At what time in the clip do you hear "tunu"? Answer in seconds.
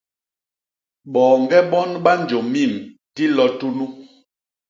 3.57-3.85